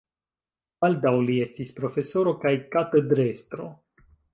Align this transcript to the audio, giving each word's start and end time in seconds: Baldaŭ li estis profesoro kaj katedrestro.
Baldaŭ 0.85 1.11
li 1.27 1.37
estis 1.47 1.75
profesoro 1.83 2.35
kaj 2.47 2.57
katedrestro. 2.77 3.73